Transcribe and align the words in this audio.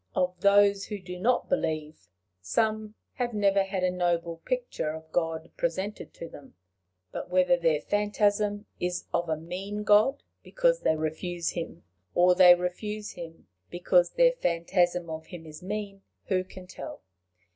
Of 0.15 0.39
those 0.41 0.85
who 0.85 0.97
do 0.99 1.19
not 1.19 1.47
believe, 1.47 2.07
some 2.41 2.95
have 3.17 3.35
never 3.35 3.61
had 3.61 3.83
a 3.83 3.91
noble 3.91 4.37
picture 4.45 4.89
of 4.95 5.11
God 5.11 5.51
presented 5.57 6.11
to 6.15 6.27
them; 6.27 6.55
but 7.11 7.29
whether 7.29 7.55
their 7.55 7.81
phantasm 7.81 8.65
is 8.79 9.05
of 9.13 9.29
a 9.29 9.37
mean 9.37 9.83
God 9.83 10.23
because 10.41 10.79
they 10.79 10.95
refuse 10.95 11.49
him, 11.51 11.83
or 12.15 12.33
they 12.33 12.55
refuse 12.55 13.11
him 13.11 13.47
because 13.69 14.13
their 14.13 14.31
phantasm 14.31 15.07
of 15.07 15.27
him 15.27 15.45
is 15.45 15.61
mean, 15.61 16.01
who 16.29 16.43
can 16.45 16.65
tell? 16.65 17.03